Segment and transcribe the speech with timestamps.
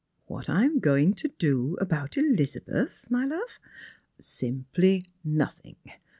[0.25, 3.59] "What I am going to do about EUzabeth, my love?
[4.19, 5.75] Simply nothing.